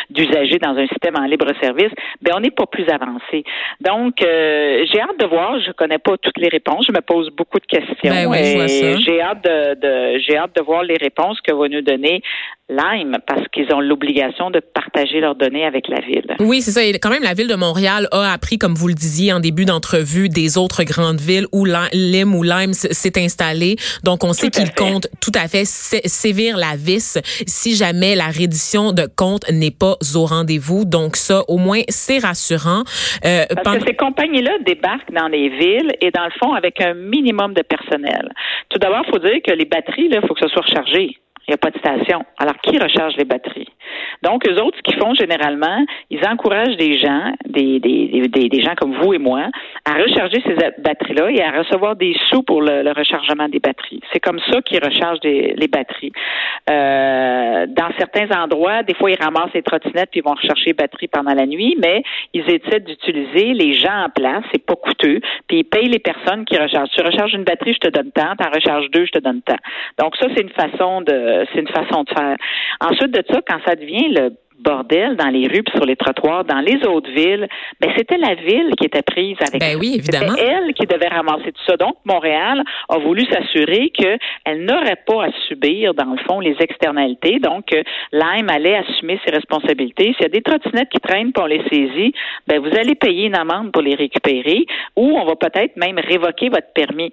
d'usagers 0.09 0.59
dans 0.59 0.75
un 0.75 0.87
système 0.87 1.15
en 1.17 1.25
libre 1.25 1.47
service, 1.61 1.91
ben 2.21 2.33
on 2.35 2.39
n'est 2.39 2.51
pas 2.51 2.65
plus 2.65 2.87
avancé. 2.89 3.43
Donc, 3.81 4.21
euh, 4.21 4.85
j'ai 4.91 5.01
hâte 5.01 5.19
de 5.19 5.25
voir. 5.25 5.59
Je 5.59 5.71
connais 5.71 5.97
pas 5.97 6.17
toutes 6.17 6.37
les 6.37 6.49
réponses. 6.49 6.85
Je 6.87 6.93
me 6.93 7.01
pose 7.01 7.29
beaucoup 7.31 7.59
de 7.59 7.65
questions. 7.65 7.95
Ben 8.03 8.67
j'ai 8.67 9.21
hâte 9.21 9.43
de, 9.43 9.75
de 9.75 10.19
j'ai 10.19 10.37
hâte 10.37 10.55
de 10.55 10.61
voir 10.63 10.83
les 10.83 10.97
réponses 10.97 11.39
que 11.41 11.53
va 11.53 11.67
nous 11.67 11.81
donner 11.81 12.21
Lime 12.69 13.17
parce 13.25 13.47
qu'ils 13.47 13.73
ont 13.73 13.79
l'obligation 13.79 14.51
de 14.51 14.59
partager 14.59 15.19
leurs 15.19 15.33
données 15.33 15.65
avec 15.65 15.87
la 15.87 16.01
ville. 16.01 16.35
Oui, 16.39 16.61
c'est 16.61 16.71
ça. 16.71 16.83
Et 16.83 16.93
quand 16.99 17.09
même, 17.09 17.23
la 17.23 17.33
ville 17.33 17.47
de 17.47 17.55
Montréal 17.55 18.07
a 18.11 18.31
appris, 18.31 18.59
comme 18.59 18.75
vous 18.75 18.87
le 18.87 18.93
disiez 18.93 19.33
en 19.33 19.39
début 19.39 19.65
d'entrevue, 19.65 20.29
des 20.29 20.57
autres 20.57 20.83
grandes 20.83 21.19
villes 21.19 21.47
où 21.51 21.65
Lime 21.65 22.35
ou 22.35 22.43
Lime 22.43 22.73
s'est 22.73 23.17
installé. 23.39 23.75
Donc, 24.03 24.23
on 24.23 24.33
sait 24.33 24.49
qu'ils 24.49 24.73
comptent 24.73 25.07
tout 25.21 25.31
à 25.35 25.47
fait 25.47 25.65
sévir 25.65 26.57
la 26.57 26.75
vis 26.75 27.19
si 27.47 27.75
jamais 27.75 28.15
la 28.15 28.27
reddition 28.27 28.91
de 28.91 29.07
compte 29.15 29.49
n'est 29.51 29.71
pas 29.71 29.95
au 30.15 30.25
rendez-vous. 30.25 30.85
Donc, 30.85 31.15
ça, 31.15 31.43
au 31.47 31.57
moins, 31.57 31.81
c'est 31.89 32.19
rassurant. 32.19 32.83
Euh, 33.25 33.45
parce 33.63 33.79
que 33.79 33.87
ces 33.87 33.95
compagnies-là 33.95 34.51
débarquent 34.65 35.13
dans 35.13 35.27
les 35.27 35.49
villes 35.49 35.91
et, 36.01 36.11
dans 36.11 36.25
le 36.25 36.31
fond, 36.39 36.53
avec 36.53 36.81
un 36.81 36.93
minimum 36.93 37.53
de 37.53 37.61
personnel. 37.61 38.29
Tout 38.69 38.79
d'abord, 38.79 39.03
il 39.07 39.11
faut 39.11 39.19
dire 39.19 39.39
que 39.45 39.51
les 39.51 39.65
batteries, 39.65 40.09
il 40.11 40.21
faut 40.27 40.33
que 40.33 40.41
ce 40.41 40.49
soit 40.49 40.61
rechargé 40.61 41.17
il 41.49 41.53
n'y 41.53 41.55
a 41.55 41.57
pas 41.57 41.71
de 41.71 41.79
station. 41.79 42.23
Alors, 42.37 42.55
qui 42.61 42.77
recharge 42.77 43.15
les 43.17 43.25
batteries? 43.25 43.67
Donc, 44.21 44.47
eux 44.47 44.61
autres, 44.61 44.77
ce 44.77 44.83
qu'ils 44.83 44.99
font 44.99 45.15
généralement, 45.15 45.83
ils 46.11 46.23
encouragent 46.27 46.77
des 46.77 46.97
gens, 46.97 47.33
des, 47.47 47.79
des, 47.79 48.27
des, 48.27 48.49
des 48.49 48.61
gens 48.61 48.75
comme 48.75 48.95
vous 49.01 49.13
et 49.13 49.17
moi, 49.17 49.47
à 49.85 49.93
recharger 49.93 50.41
ces 50.45 50.55
batteries-là 50.77 51.31
et 51.31 51.41
à 51.41 51.51
recevoir 51.51 51.95
des 51.95 52.15
sous 52.29 52.43
pour 52.43 52.61
le, 52.61 52.91
rechargement 52.91 53.49
des 53.49 53.59
batteries. 53.59 54.01
C'est 54.13 54.19
comme 54.19 54.39
ça 54.51 54.61
qu'ils 54.61 54.83
rechargent 54.83 55.19
les 55.23 55.67
batteries. 55.67 56.11
Euh, 56.69 57.65
dans 57.67 57.89
certains 57.97 58.29
endroits, 58.37 58.83
des 58.83 58.93
fois, 58.93 59.09
ils 59.09 59.21
ramassent 59.21 59.53
les 59.53 59.63
trottinettes 59.63 60.09
puis 60.11 60.19
ils 60.19 60.23
vont 60.23 60.35
recharger 60.35 60.65
les 60.67 60.73
batteries 60.73 61.07
pendant 61.07 61.33
la 61.33 61.45
nuit, 61.45 61.75
mais 61.81 62.03
ils 62.33 62.43
essaient 62.49 62.79
d'utiliser 62.79 63.53
les 63.53 63.73
gens 63.73 64.05
en 64.05 64.09
place, 64.09 64.43
c'est 64.51 64.63
pas 64.63 64.75
coûteux, 64.75 65.19
puis 65.47 65.59
ils 65.59 65.63
payent 65.63 65.89
les 65.89 65.99
personnes 65.99 66.45
qui 66.45 66.57
rechargent. 66.57 66.91
Tu 66.91 67.01
recharges 67.01 67.33
une 67.33 67.43
batterie, 67.43 67.73
je 67.73 67.87
te 67.87 67.89
donne 67.89 68.11
tant, 68.11 68.35
tu 68.37 68.45
en 68.45 68.51
recharges 68.51 68.89
deux, 68.91 69.05
je 69.05 69.11
te 69.11 69.19
donne 69.19 69.41
tant. 69.41 69.57
Donc 69.97 70.15
ça, 70.17 70.27
c'est 70.35 70.41
une 70.41 70.49
façon 70.49 71.01
de 71.01 71.38
c'est 71.51 71.59
une 71.59 71.67
façon 71.67 72.03
de 72.03 72.09
faire. 72.09 72.37
Ensuite 72.81 73.11
de 73.11 73.23
ça, 73.29 73.39
quand 73.47 73.59
ça 73.65 73.75
devient 73.75 74.09
le 74.09 74.31
bordel 74.59 75.15
dans 75.15 75.29
les 75.29 75.47
rues 75.47 75.63
sur 75.75 75.85
les 75.85 75.95
trottoirs 75.95 76.45
dans 76.45 76.59
les 76.59 76.85
autres 76.85 77.09
villes, 77.11 77.47
ben 77.79 77.91
c'était 77.97 78.17
la 78.17 78.35
ville 78.35 78.71
qui 78.77 78.85
était 78.85 79.01
prise 79.01 79.37
avec 79.47 79.59
ben 79.59 79.77
oui, 79.79 79.95
évidemment. 79.99 80.33
C'était 80.35 80.51
elle 80.51 80.73
qui 80.73 80.85
devait 80.85 81.07
ramasser 81.07 81.51
tout 81.51 81.63
ça. 81.67 81.77
Donc 81.77 81.95
Montréal 82.05 82.63
a 82.89 82.97
voulu 82.97 83.25
s'assurer 83.25 83.89
qu'elle 83.89 84.65
n'aurait 84.65 85.01
pas 85.05 85.25
à 85.25 85.31
subir 85.47 85.93
dans 85.93 86.11
le 86.11 86.17
fond 86.27 86.39
les 86.39 86.55
externalités. 86.59 87.39
Donc 87.39 87.73
euh, 87.73 87.83
Lime 88.11 88.49
allait 88.49 88.75
assumer 88.75 89.19
ses 89.25 89.31
responsabilités. 89.31 90.13
S'il 90.13 90.23
y 90.23 90.25
a 90.25 90.29
des 90.29 90.41
trottinettes 90.41 90.89
qui 90.89 90.99
traînent 90.99 91.31
pour 91.31 91.47
les 91.47 91.61
saisir, 91.69 92.11
ben 92.47 92.59
vous 92.59 92.75
allez 92.77 92.95
payer 92.95 93.27
une 93.27 93.35
amende 93.35 93.71
pour 93.71 93.81
les 93.81 93.95
récupérer 93.95 94.65
ou 94.95 95.17
on 95.17 95.25
va 95.25 95.35
peut-être 95.35 95.77
même 95.77 95.99
révoquer 95.99 96.49
votre 96.49 96.71
permis. 96.73 97.11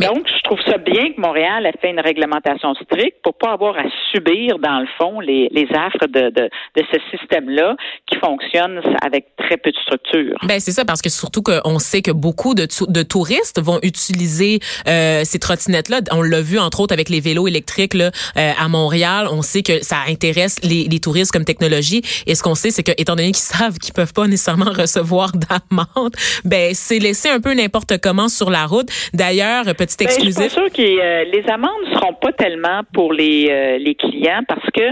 Donc 0.00 0.28
je 0.28 0.42
trouve 0.42 0.60
ça 0.66 0.78
bien 0.78 1.12
que 1.12 1.20
Montréal 1.20 1.66
ait 1.66 1.78
fait 1.80 1.90
une 1.90 2.00
réglementation 2.00 2.74
stricte 2.74 3.18
pour 3.22 3.34
pas 3.34 3.52
avoir 3.52 3.78
à 3.78 3.84
subir 4.12 4.58
dans 4.58 4.80
le 4.80 4.86
fond 4.98 5.20
les, 5.20 5.48
les 5.52 5.68
affres 5.74 6.06
de, 6.08 6.30
de, 6.30 6.50
de 6.76 6.81
ce 6.90 6.98
système-là 7.16 7.76
qui 8.06 8.18
fonctionne 8.18 8.80
avec 9.04 9.36
très 9.36 9.56
peu 9.56 9.70
de 9.70 9.76
structure. 9.76 10.36
Ben 10.46 10.60
c'est 10.60 10.72
ça 10.72 10.84
parce 10.84 11.02
que 11.02 11.10
surtout 11.10 11.42
qu'on 11.42 11.78
sait 11.78 12.02
que 12.02 12.10
beaucoup 12.10 12.54
de, 12.54 12.66
de 12.88 13.02
touristes 13.02 13.60
vont 13.60 13.78
utiliser 13.82 14.60
euh, 14.88 15.22
ces 15.24 15.38
trottinettes-là. 15.38 16.00
On 16.12 16.22
l'a 16.22 16.40
vu 16.40 16.58
entre 16.58 16.80
autres 16.80 16.92
avec 16.92 17.08
les 17.08 17.20
vélos 17.20 17.46
électriques 17.48 17.94
là, 17.94 18.10
euh, 18.36 18.50
à 18.58 18.68
Montréal. 18.68 19.26
On 19.30 19.42
sait 19.42 19.62
que 19.62 19.82
ça 19.82 19.96
intéresse 20.08 20.58
les, 20.62 20.84
les 20.84 21.00
touristes 21.00 21.32
comme 21.32 21.44
technologie. 21.44 22.02
Et 22.26 22.34
ce 22.34 22.42
qu'on 22.42 22.54
sait, 22.54 22.70
c'est 22.70 22.82
que 22.82 22.92
étant 22.98 23.16
donné 23.16 23.32
qu'ils 23.32 23.36
savent 23.58 23.78
qu'ils 23.78 23.94
peuvent 23.94 24.12
pas 24.12 24.26
nécessairement 24.26 24.72
recevoir 24.72 25.32
d'amende, 25.32 26.14
ben 26.44 26.72
c'est 26.74 26.98
laissé 26.98 27.28
un 27.28 27.40
peu 27.40 27.54
n'importe 27.54 27.98
comment 28.00 28.28
sur 28.28 28.50
la 28.50 28.66
route. 28.66 28.88
D'ailleurs, 29.12 29.64
petit 29.74 30.04
exclusif. 30.04 30.38
Ben, 30.38 30.44
je 30.44 30.48
suis 30.48 30.60
sûr 30.60 30.72
que 30.72 30.82
euh, 30.82 31.24
les 31.24 31.44
amendes 31.48 31.70
seront 31.92 32.14
pas 32.14 32.32
tellement 32.32 32.82
pour 32.92 33.12
les 33.12 33.48
euh, 33.50 33.78
les 33.78 33.94
clients 33.94 34.42
parce 34.46 34.68
que 34.74 34.82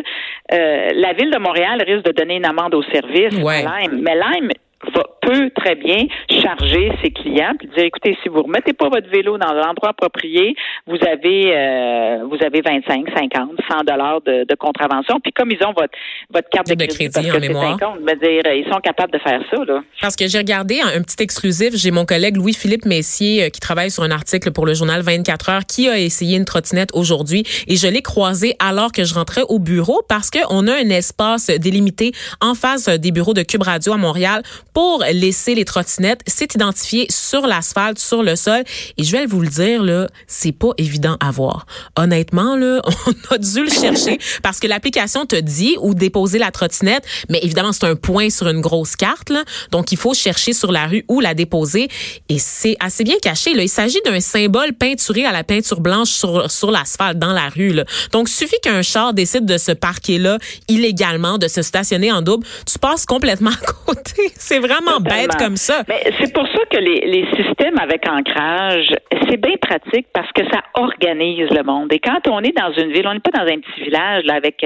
la 0.50 1.12
ville 1.12 1.30
de 1.30 1.38
Montréal 1.38 1.82
risque 1.86 2.06
de 2.06 2.12
donner 2.12 2.36
une 2.36 2.46
amende 2.46 2.74
au 2.74 2.82
service 2.82 3.32
Lime. 3.32 4.02
Mais 4.02 4.14
Lime 4.14 4.50
va, 4.94 5.04
peut 5.20 5.50
très 5.54 5.74
bien 5.74 6.06
charger 6.30 6.90
ses 7.02 7.10
clients 7.10 7.52
puis 7.58 7.68
dire 7.68 7.84
écoutez 7.84 8.16
si 8.22 8.28
vous 8.28 8.42
remettez 8.42 8.72
pas 8.72 8.88
votre 8.88 9.08
vélo 9.10 9.36
dans 9.36 9.52
l'endroit 9.52 9.90
approprié 9.90 10.54
vous 10.86 10.96
avez 11.06 11.54
euh, 11.54 12.24
vous 12.24 12.38
avez 12.44 12.60
25 12.62 13.06
50 13.14 13.50
100 13.68 13.84
dollars 13.84 14.20
de, 14.22 14.44
de, 14.44 14.54
contravention 14.54 15.20
puis 15.20 15.32
comme 15.32 15.50
ils 15.50 15.62
ont 15.64 15.72
votre 15.72 15.92
votre 16.30 16.48
carte 16.48 16.68
de, 16.68 16.86
crédit, 16.86 17.30
en 17.30 17.38
mémoire 17.38 17.76
dire, 17.76 18.42
ils 18.54 18.66
sont 18.72 18.80
capables 18.80 19.12
de 19.12 19.18
faire 19.18 19.42
ça 19.50 19.64
là. 19.64 19.82
parce 20.00 20.16
que 20.16 20.26
j'ai 20.26 20.38
regardé 20.38 20.80
un, 20.80 21.02
petit 21.02 21.22
exclusif 21.22 21.74
j'ai 21.74 21.90
mon 21.90 22.06
collègue 22.06 22.36
Louis-Philippe 22.36 22.86
Messier 22.86 23.44
euh, 23.44 23.48
qui 23.50 23.60
travaille 23.60 23.90
sur 23.90 24.02
un 24.02 24.10
article 24.10 24.50
pour 24.50 24.64
le 24.64 24.74
journal 24.74 25.02
24 25.02 25.48
heures 25.50 25.66
qui 25.66 25.88
a 25.88 25.98
essayé 25.98 26.38
une 26.38 26.44
trottinette 26.46 26.90
aujourd'hui 26.94 27.44
et 27.68 27.76
je 27.76 27.86
l'ai 27.86 28.02
croisé 28.02 28.54
alors 28.58 28.92
que 28.92 29.04
je 29.04 29.14
rentrais 29.14 29.42
au 29.48 29.58
bureau 29.58 30.02
parce 30.08 30.30
qu'on 30.30 30.66
a 30.66 30.74
un 30.74 30.88
espace 30.88 31.48
délimité 31.48 32.12
en 32.40 32.54
face 32.54 32.88
des 32.88 33.12
bureaux 33.12 33.34
de 33.34 33.42
Cube 33.42 33.62
Radio 33.62 33.92
à 33.92 33.96
Montréal 33.96 34.42
pour 34.72 35.04
laisser 35.12 35.54
les 35.54 35.64
trottinettes. 35.64 36.20
C'est 36.26 36.54
identifié 36.54 37.06
sur 37.10 37.46
l'asphalte, 37.46 37.98
sur 37.98 38.22
le 38.22 38.36
sol. 38.36 38.62
Et 38.96 39.04
je 39.04 39.12
vais 39.12 39.26
vous 39.26 39.40
le 39.40 39.48
dire, 39.48 39.82
là, 39.82 40.06
c'est 40.26 40.52
pas 40.52 40.70
évident 40.78 41.16
à 41.20 41.30
voir. 41.30 41.66
Honnêtement, 41.96 42.56
là, 42.56 42.80
on 43.06 43.34
a 43.34 43.38
dû 43.38 43.64
le 43.64 43.70
chercher 43.70 44.18
parce 44.42 44.58
que 44.58 44.66
l'application 44.66 45.26
te 45.26 45.36
dit 45.36 45.76
où 45.80 45.94
déposer 45.94 46.38
la 46.38 46.50
trottinette. 46.50 47.04
Mais 47.28 47.40
évidemment, 47.42 47.72
c'est 47.72 47.86
un 47.86 47.96
point 47.96 48.30
sur 48.30 48.48
une 48.48 48.60
grosse 48.60 48.96
carte, 48.96 49.30
là. 49.30 49.44
Donc, 49.70 49.92
il 49.92 49.98
faut 49.98 50.14
chercher 50.14 50.52
sur 50.52 50.72
la 50.72 50.86
rue 50.86 51.04
où 51.08 51.20
la 51.20 51.34
déposer. 51.34 51.88
Et 52.28 52.38
c'est 52.38 52.76
assez 52.80 53.04
bien 53.04 53.16
caché, 53.22 53.54
là. 53.54 53.62
Il 53.62 53.68
s'agit 53.68 54.00
d'un 54.04 54.20
symbole 54.20 54.72
peinturé 54.72 55.24
à 55.24 55.32
la 55.32 55.44
peinture 55.44 55.80
blanche 55.80 56.10
sur, 56.10 56.70
l'asphalte 56.70 57.18
dans 57.18 57.32
la 57.32 57.48
rue, 57.48 57.72
là. 57.72 57.84
Donc, 58.12 58.28
suffit 58.28 58.60
qu'un 58.62 58.82
char 58.82 59.14
décide 59.14 59.46
de 59.46 59.58
se 59.58 59.72
parquer 59.72 60.18
là 60.18 60.38
illégalement, 60.68 61.38
de 61.38 61.48
se 61.48 61.62
stationner 61.62 62.12
en 62.12 62.22
double. 62.22 62.46
Tu 62.66 62.78
passes 62.78 63.06
complètement 63.06 63.50
à 63.66 63.72
côté. 63.86 64.32
Vraiment 64.60 65.00
bête 65.00 65.34
comme 65.38 65.56
ça. 65.56 65.82
Mais 65.88 66.02
c'est 66.18 66.32
pour 66.32 66.46
ça 66.46 66.60
que 66.70 66.78
les, 66.78 67.00
les 67.00 67.26
systèmes 67.36 67.78
avec 67.78 68.08
ancrage, 68.08 68.88
c'est 69.28 69.36
bien 69.36 69.56
pratique 69.60 70.06
parce 70.12 70.30
que 70.32 70.42
ça 70.50 70.60
organise 70.74 71.48
le 71.50 71.62
monde. 71.62 71.92
Et 71.92 71.98
quand 71.98 72.26
on 72.28 72.40
est 72.40 72.56
dans 72.56 72.72
une 72.72 72.92
ville, 72.92 73.06
on 73.06 73.14
n'est 73.14 73.20
pas 73.20 73.30
dans 73.30 73.50
un 73.50 73.58
petit 73.58 73.84
village 73.84 74.24
là, 74.24 74.34
avec 74.34 74.64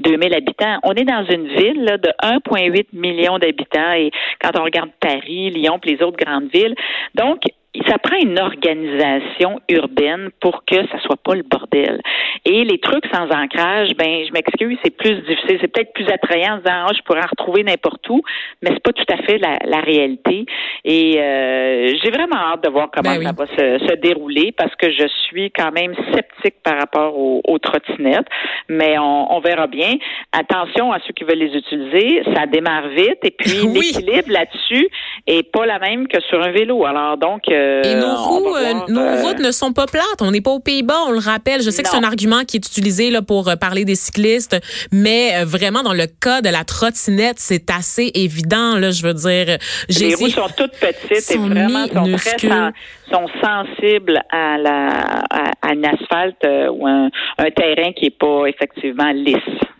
2000 0.00 0.32
euh, 0.32 0.36
habitants, 0.36 0.78
on 0.82 0.92
est 0.94 1.04
dans 1.04 1.24
une 1.24 1.48
ville 1.48 1.84
là, 1.84 1.98
de 1.98 2.10
1,8 2.22 2.86
million 2.92 3.38
d'habitants. 3.38 3.92
Et 3.92 4.10
quand 4.40 4.58
on 4.58 4.64
regarde 4.64 4.90
Paris, 5.00 5.50
Lyon, 5.50 5.78
puis 5.80 5.96
les 5.96 6.02
autres 6.02 6.18
grandes 6.22 6.50
villes, 6.52 6.74
donc 7.14 7.42
ça 7.88 7.96
prend 7.98 8.16
une 8.16 8.38
organisation 8.38 9.60
urbaine 9.70 10.28
pour 10.40 10.64
que 10.66 10.76
ça 10.88 11.00
soit 11.00 11.16
pas 11.16 11.34
le 11.34 11.42
bordel. 11.42 12.02
Et 12.44 12.64
les 12.64 12.78
trucs 12.78 13.06
sans 13.12 13.30
ancrage, 13.30 13.90
ben 13.96 14.26
je 14.26 14.32
m'excuse, 14.32 14.78
c'est 14.84 14.94
plus 14.94 15.14
difficile, 15.22 15.58
c'est 15.60 15.72
peut-être 15.72 15.92
plus 15.94 16.06
attrayant 16.08 16.54
en 16.54 16.58
disant 16.58 16.86
oh, 16.88 16.92
je 16.94 17.02
pourrais 17.02 17.20
en 17.20 17.30
retrouver 17.30 17.62
n'importe 17.62 18.06
où, 18.10 18.20
mais 18.60 18.70
c'est 18.74 18.82
pas 18.82 18.92
tout 18.92 19.10
à 19.10 19.16
fait 19.18 19.38
la, 19.38 19.58
la 19.64 19.80
réalité. 19.80 20.44
Et 20.84 21.18
euh, 21.18 21.94
j'ai 22.02 22.10
vraiment 22.10 22.36
hâte 22.36 22.64
de 22.64 22.68
voir 22.68 22.90
comment 22.92 23.16
ben 23.16 23.24
ça 23.24 23.32
va 23.32 23.46
se, 23.46 23.86
se, 23.86 23.94
dérouler 23.94 24.52
parce 24.52 24.74
que 24.76 24.90
je 24.90 25.06
suis 25.26 25.50
quand 25.50 25.72
même 25.72 25.94
sceptique 26.12 26.56
par 26.62 26.78
rapport 26.78 27.16
aux, 27.16 27.40
aux 27.46 27.58
trottinettes, 27.58 28.26
mais 28.68 28.98
on, 28.98 29.32
on, 29.32 29.40
verra 29.40 29.66
bien. 29.66 29.94
Attention 30.32 30.92
à 30.92 30.98
ceux 31.06 31.12
qui 31.14 31.24
veulent 31.24 31.38
les 31.38 31.56
utiliser, 31.56 32.22
ça 32.34 32.46
démarre 32.46 32.88
vite 32.88 33.20
et 33.22 33.30
puis 33.30 33.66
l'équilibre 33.74 34.30
là-dessus 34.30 34.88
est 35.26 35.50
pas 35.50 35.64
la 35.64 35.78
même 35.78 36.06
que 36.08 36.20
sur 36.22 36.42
un 36.42 36.50
vélo. 36.50 36.84
Alors 36.84 37.16
donc 37.16 37.48
euh, 37.48 37.61
et 37.84 37.94
nos 37.94 38.14
roues, 38.14 38.56
euh, 38.56 38.74
nos 38.88 39.00
euh, 39.00 39.22
routes 39.22 39.40
ne 39.40 39.50
sont 39.50 39.72
pas 39.72 39.86
plates. 39.86 40.20
On 40.20 40.30
n'est 40.30 40.40
pas 40.40 40.50
aux 40.50 40.60
Pays-Bas, 40.60 40.98
on 41.08 41.12
le 41.12 41.18
rappelle. 41.18 41.62
Je 41.62 41.70
sais 41.70 41.82
que 41.82 41.88
c'est 41.88 41.96
un 41.96 42.04
argument 42.04 42.44
qui 42.44 42.56
est 42.56 42.66
utilisé 42.66 43.10
là 43.10 43.22
pour 43.22 43.50
parler 43.60 43.84
des 43.84 43.94
cyclistes, 43.94 44.56
mais 44.92 45.44
vraiment 45.44 45.82
dans 45.82 45.92
le 45.92 46.06
cas 46.06 46.40
de 46.40 46.48
la 46.48 46.64
trottinette, 46.64 47.38
c'est 47.38 47.70
assez 47.70 48.10
évident. 48.14 48.76
Là, 48.76 48.90
je 48.90 49.02
veux 49.02 49.14
dire, 49.14 49.58
les 49.88 50.14
roues 50.14 50.28
sont 50.28 50.48
toutes 50.56 50.72
petites 50.72 51.30
et 51.30 51.38
vraiment 51.38 51.86
sont 51.86 52.16
très 52.16 52.72
sont 53.10 53.28
sensibles 53.42 54.22
à 54.30 54.56
la 54.56 54.88
à, 55.30 55.50
un 55.62 55.84
asphalte 55.84 56.46
ou 56.70 56.86
un, 56.86 57.10
un 57.38 57.50
terrain 57.50 57.92
qui 57.92 58.06
est 58.06 58.18
pas 58.18 58.46
effectivement 58.46 59.12
lisse. 59.12 59.36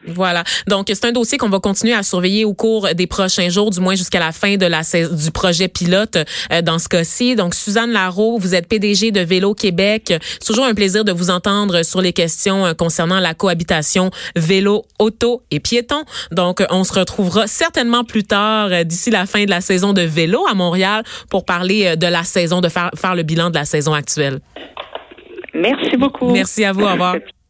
Voilà. 0.07 0.43
Donc, 0.67 0.87
c'est 0.89 1.05
un 1.05 1.13
dossier 1.13 1.39
qu'on 1.39 1.49
va 1.49 1.61
continuer 1.61 1.95
à 1.95 2.03
surveiller 2.03 2.45
au 2.45 2.55
cours 2.55 2.89
des 2.95 3.07
prochains 3.07 3.49
jours, 3.49 3.71
du 3.71 3.81
moins 3.81 3.95
jusqu'à 3.95 4.19
la 4.19 4.33
fin 4.33 4.57
de 4.57 4.67
la 4.67 4.81
du 4.83 5.31
projet 5.31 5.69
pilote 5.69 6.17
euh, 6.53 6.63
dans 6.63 6.79
ce 6.79 6.89
cas-ci. 6.89 7.37
Donc, 7.37 7.55
Suzanne 7.55 7.72
Larreau, 7.81 8.39
vous 8.39 8.55
êtes 8.55 8.69
PDG 8.69 9.11
de 9.11 9.21
Vélo 9.21 9.55
Québec. 9.55 10.15
C'est 10.41 10.47
toujours 10.47 10.65
un 10.65 10.75
plaisir 10.75 11.05
de 11.05 11.13
vous 11.13 11.31
entendre 11.31 11.83
sur 11.83 12.01
les 12.01 12.13
questions 12.13 12.67
euh, 12.67 12.75
concernant 12.75 13.21
la 13.21 13.35
cohabitation 13.35 14.11
vélo, 14.37 14.85
auto 14.99 15.43
et 15.51 15.61
piéton. 15.61 16.05
Donc, 16.31 16.63
on 16.71 16.85
se 16.85 16.93
retrouvera 16.93 17.47
certainement 17.47 18.05
plus 18.05 18.25
tard 18.25 18.69
euh, 18.71 18.85
d'ici 18.85 19.11
la 19.11 19.27
fin 19.27 19.45
de 19.45 19.51
la 19.51 19.61
saison 19.61 19.93
de 19.93 20.03
vélo 20.03 20.45
à 20.49 20.55
Montréal 20.55 21.05
pour 21.31 21.45
parler 21.45 21.97
de 21.97 22.07
la 22.07 22.25
saison, 22.25 22.61
de 22.61 22.69
faire, 22.69 22.91
faire 22.95 23.15
le 23.15 23.23
bilan 23.23 23.51
de 23.51 23.55
la 23.55 23.65
saison 23.65 23.93
actuelle. 23.93 24.41
Merci 25.55 25.97
beaucoup. 25.97 26.31
Merci 26.31 26.65
à 26.65 26.73
vous. 26.73 26.83
Au 26.83 26.93
revoir. 26.93 27.17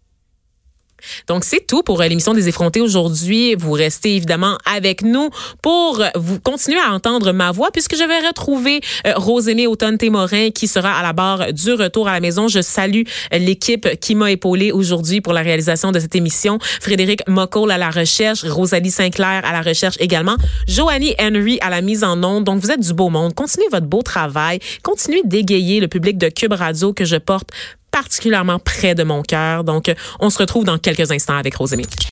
Donc, 1.28 1.44
c'est 1.44 1.66
tout 1.66 1.82
pour 1.82 2.00
euh, 2.00 2.06
l'émission 2.06 2.35
des 2.35 2.49
effrontés 2.49 2.80
aujourd'hui. 2.80 3.54
Vous 3.54 3.73
restez 3.73 4.16
évidemment 4.16 4.59
avec 4.64 5.02
nous 5.02 5.30
pour 5.62 6.02
vous 6.14 6.40
continuer 6.40 6.80
à 6.80 6.92
entendre 6.92 7.32
ma 7.32 7.52
voix 7.52 7.71
puisque 7.71 7.97
je 7.97 8.04
vais 8.04 8.26
retrouver 8.26 8.80
euh, 9.06 9.12
Rosémie 9.16 9.66
Automne-Témorin 9.66 10.50
qui 10.50 10.68
sera 10.68 10.92
à 10.92 11.02
la 11.02 11.12
barre 11.12 11.52
du 11.52 11.73
retour 11.73 12.09
à 12.09 12.12
la 12.12 12.21
maison. 12.21 12.49
Je 12.49 12.61
salue 12.61 13.02
l'équipe 13.32 13.88
qui 14.00 14.14
m'a 14.14 14.30
épaulé 14.30 14.73
aujourd'hui 14.73 15.21
pour 15.21 15.32
la 15.32 15.42
réalisation 15.42 15.92
de 15.92 16.00
cette 16.00 16.14
émission. 16.14 16.59
Frédéric 16.80 17.23
Moccol 17.28 17.71
à 17.71 17.78
la 17.78 17.90
recherche, 17.90 18.44
Rosalie 18.44 18.90
Sinclair 18.90 19.42
à 19.44 19.52
la 19.52 19.62
recherche 19.62 19.97
également, 20.00 20.37
Joanie 20.66 21.14
Henry 21.21 21.59
à 21.61 21.71
la 21.71 21.80
mise 21.80 22.04
en 22.04 22.23
onde. 22.23 22.44
Donc, 22.44 22.61
vous 22.61 22.71
êtes 22.71 22.80
du 22.80 22.92
beau 22.92 23.09
monde. 23.09 23.35
Continuez 23.35 23.66
votre 23.71 23.87
beau 23.87 24.02
travail. 24.02 24.61
Continuez 24.82 25.23
d'égayer 25.25 25.80
le 25.80 25.88
public 25.88 26.18
de 26.18 26.28
Cube 26.28 26.52
Radio 26.52 26.92
que 26.92 27.04
je 27.04 27.16
porte 27.16 27.50
particulièrement 27.92 28.58
près 28.58 28.96
de 28.96 29.04
mon 29.04 29.22
cœur. 29.22 29.62
Donc, 29.62 29.92
on 30.18 30.30
se 30.30 30.38
retrouve 30.38 30.64
dans 30.64 30.78
quelques 30.78 31.12
instants 31.12 31.37
avec 31.37 31.54
Rosemary. 31.54 31.87